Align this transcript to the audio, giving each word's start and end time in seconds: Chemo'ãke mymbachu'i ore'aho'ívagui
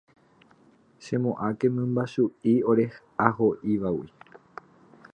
Chemo'ãke 1.03 1.67
mymbachu'i 1.75 2.53
ore'aho'ívagui 2.71 4.07